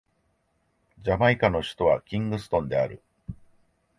[0.97, 3.03] ジャマイカの首都はキングストンである